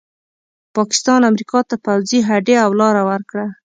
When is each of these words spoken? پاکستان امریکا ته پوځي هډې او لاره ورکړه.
پاکستان 0.75 1.21
امریکا 1.31 1.59
ته 1.69 1.75
پوځي 1.85 2.19
هډې 2.29 2.55
او 2.65 2.71
لاره 2.81 3.01
ورکړه. 3.09 3.45